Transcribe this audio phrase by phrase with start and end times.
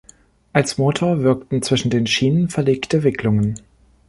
[0.51, 3.57] Als Motor wirkten zwischen den Schienen verlegte Wicklungen.